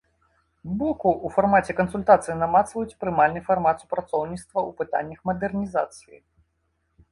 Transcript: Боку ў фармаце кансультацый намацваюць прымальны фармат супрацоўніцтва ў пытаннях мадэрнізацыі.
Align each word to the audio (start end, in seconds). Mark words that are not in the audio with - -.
Боку 0.77 1.09
ў 1.11 1.27
фармаце 1.35 1.75
кансультацый 1.79 2.35
намацваюць 2.43 2.97
прымальны 3.05 3.45
фармат 3.51 3.77
супрацоўніцтва 3.85 4.59
ў 4.69 4.81
пытаннях 4.83 5.19
мадэрнізацыі. 5.33 6.17